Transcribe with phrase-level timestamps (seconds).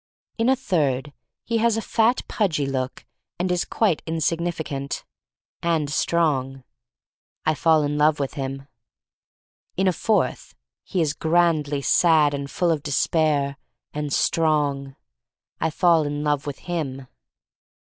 [0.39, 1.13] In a third
[1.43, 3.05] he has a fat, pudgy look,
[3.37, 5.05] and is quite insignificant—
[5.61, 6.63] and strong.
[7.45, 8.65] I fall in love with him.
[9.77, 13.57] In a fourth he is grandly sad and full of despair—
[13.93, 14.95] and strong.
[15.59, 17.05] I fall in love with him.